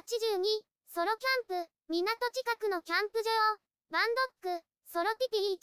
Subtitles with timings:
[0.00, 3.28] 82、ソロキャンプ、港近くのキャンプ場、
[3.92, 4.08] バン
[4.40, 5.60] ドック、ソロティピ1、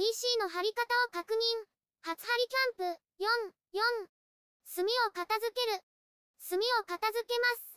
[0.00, 1.68] PC の貼り方を確認、
[2.00, 3.28] 初張りキャンプ、4、
[3.76, 5.84] 4、炭を片付ける、
[6.48, 7.76] 炭を片付けます。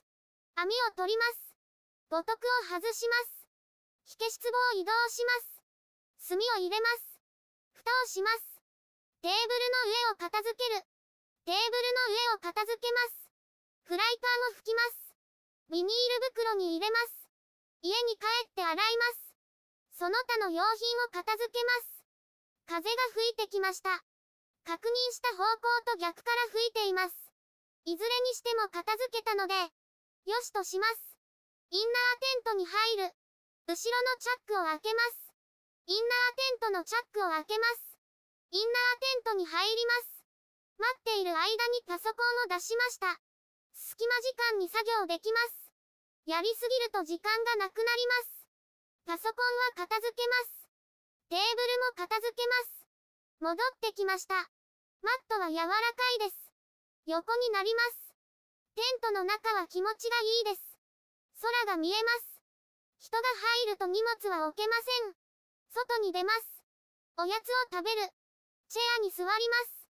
[0.55, 1.51] 網を取ります。
[2.08, 3.44] 母徳を外します。
[4.08, 6.31] 火消し壺を移動します。
[6.31, 7.19] 炭を入れます。
[7.83, 8.63] 蓋をします。
[9.19, 10.87] テーブルの上を片付ける。
[11.44, 13.28] テーブルの上を片付けます。
[13.83, 15.06] フライパンを拭きます。
[15.70, 15.94] ビニール
[16.31, 17.27] 袋に入れます。
[17.84, 19.36] 家に帰って洗います。
[20.00, 22.04] その他の用品を片付けます。
[22.68, 23.91] 風が吹いてきました。
[24.64, 27.16] 確認した方向と逆から吹いています。
[27.84, 31.18] いずれにしても片付けたので、よしとします。
[31.72, 33.12] インナーテントに入る。
[33.68, 35.36] 後ろのチャックを開けます。
[35.88, 37.99] インナーテントのチャックを開けます。
[38.52, 40.24] インナーテントに入ります。
[40.80, 43.20] 待っている間にパソコンを出しました。
[43.76, 45.66] 隙間時間に作業できます。
[46.27, 48.44] やりすぎると時間がなくなります。
[49.08, 50.68] パソコンは片付けます。
[51.32, 52.84] テーブルも片付けます。
[53.40, 54.35] 戻ってきました。
[54.35, 55.79] マットは柔らか
[56.20, 56.52] いです。
[57.05, 58.12] 横になります。
[58.76, 60.76] テントの中は気持ちがいいです。
[61.40, 62.43] 空が見えます。
[62.99, 63.24] 人が
[63.63, 65.15] 入ると荷物は置けません。
[65.71, 66.43] 外に出ます。
[67.23, 68.03] おやつを食べる。
[68.67, 69.87] チェアに座ります。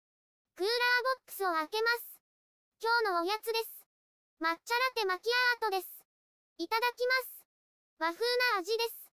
[0.58, 2.18] クーラーボックスを開けます。
[2.82, 3.86] 今日のおやつです。
[4.42, 5.30] 抹茶ラテマキ
[5.62, 6.03] アートです。
[6.58, 7.46] いただきます。
[7.98, 8.22] 和風
[8.54, 9.10] な味です。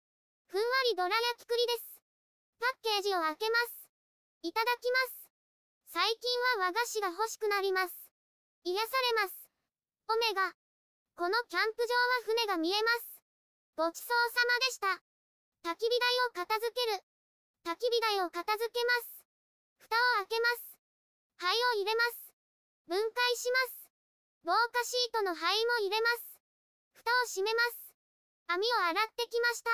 [0.49, 2.01] ふんわりどら焼き栗です。
[2.59, 3.89] パッケージを開けます。
[4.41, 5.29] いただきます。
[5.93, 7.95] 最近は和菓子が欲しくなります。
[8.65, 9.37] 癒されます。
[10.09, 10.55] オメガ。
[11.17, 13.21] このキャンプ場は船が見えます。
[13.77, 14.87] ごちそうさまでした。
[15.69, 17.05] 焚き火台を片付ける。
[17.65, 19.27] 焚き火台を片付けます。
[19.77, 20.79] 蓋を開けます。
[21.37, 22.33] 灰を入れます。
[22.89, 23.91] 分解します。
[24.45, 26.36] 防火シートの灰も入れます。
[27.07, 27.95] 蓋を閉めます。
[28.51, 29.71] 網を洗ってきました。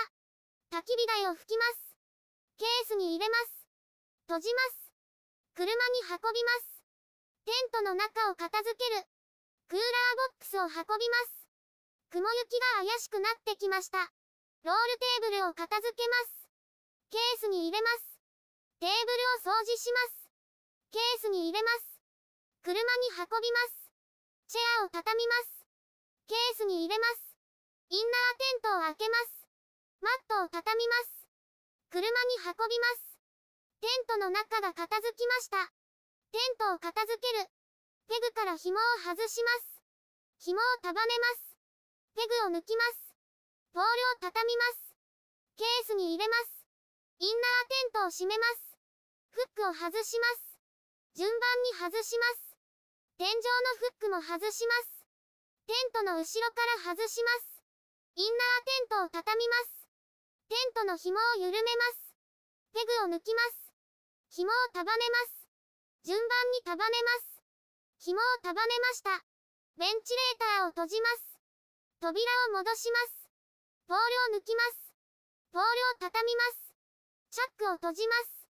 [0.77, 1.97] 焚き火台を拭きます。
[2.61, 3.65] ケースに入れます。
[4.29, 4.93] 閉じます。
[5.57, 5.73] 車に
[6.13, 6.85] 運びます。
[7.49, 9.09] テントの中を片付ける。
[9.65, 11.49] クーラーボックスを運びます。
[12.13, 14.13] 雲行きが怪しくなってきました。
[14.69, 16.53] ロールテーブルを片付けます。
[17.09, 18.21] ケースに入れます。
[18.77, 20.29] テーブルを掃除します。
[20.93, 21.97] ケースに入れます。
[22.61, 23.89] 車に運びます。
[24.49, 25.62] チェアを畳みます。
[26.33, 27.37] ケースに入れます。
[27.93, 29.45] インナーテントを開けます。
[30.01, 31.29] マットを畳みます。
[31.93, 32.09] 車に
[32.41, 33.21] 運びます。
[33.85, 35.69] テントの中が片付きました。
[36.33, 37.53] テントを片付ける。
[38.09, 39.85] ペグから紐を外します。
[40.41, 41.53] 紐を束ねます。
[42.17, 43.13] ペグを抜きます。
[43.77, 44.97] ポールを畳みます。
[45.61, 46.65] ケースに入れます。
[47.21, 48.81] インナーテントを閉めます。
[49.37, 50.57] フックを外します。
[51.13, 52.57] 順番に外します。
[53.21, 55.02] 天井のフックも外します。
[55.67, 57.63] テントの後ろから外します。
[58.17, 59.89] インナーテントを畳みます。
[60.49, 62.15] テントの紐を緩めます。
[62.75, 63.73] ペグを抜きます。
[64.31, 65.49] 紐を束ねます。
[66.05, 67.43] 順番に束ねます。
[67.99, 69.25] 紐を束ねました。
[69.79, 71.39] ベンチレーターを閉じます。
[72.01, 72.21] 扉
[72.51, 73.31] を戻します。
[73.87, 73.99] ポー
[74.31, 74.93] ルを抜きます。
[75.53, 76.75] ポールを畳みます。
[77.31, 78.49] チャックを閉じます。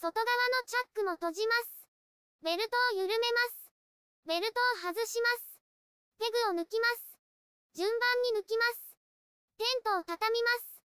[0.00, 1.86] 外側のチャックも閉じます。
[2.42, 3.70] ベルトを緩めます。
[4.26, 5.55] ベルトを外します。
[6.18, 7.18] ペグを抜きます。
[7.74, 8.96] 順番に抜きます。
[9.58, 10.80] テントを畳みます。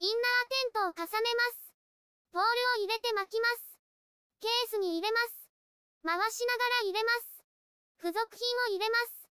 [0.00, 1.72] インナーテントを重ねます。
[2.32, 3.76] ポールを入れて巻きます。
[4.40, 5.52] ケースに入れます。
[6.02, 7.44] 回しながら入れます。
[7.98, 9.28] 付属品を入れます。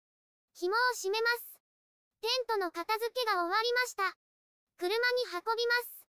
[0.52, 1.56] 紐を締めます。
[2.20, 4.12] テントの片付けが終わりました。
[4.76, 6.04] 車に運びます。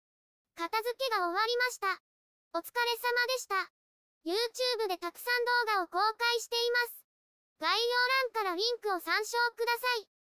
[0.56, 2.00] 片付けが終わりました。
[2.56, 3.68] お疲れ様でした。
[4.24, 7.05] YouTube でたくさん動画を公開しています。
[7.58, 10.15] 概要欄からリンクを参照ください。